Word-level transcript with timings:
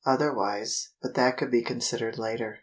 Otherwise 0.03 0.89
but 0.99 1.13
that 1.13 1.37
could 1.37 1.51
be 1.51 1.61
considered 1.61 2.17
later. 2.17 2.57